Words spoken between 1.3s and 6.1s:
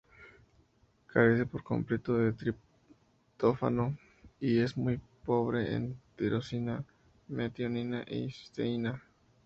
por completo de triptófano, y es muy pobre en